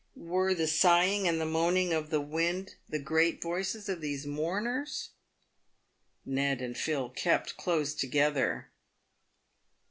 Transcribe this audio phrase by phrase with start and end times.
[0.15, 5.09] "Were the sigh ing and moaning of the wind the great voices of these mourners?
[6.25, 8.71] Ned and Phil kept close together.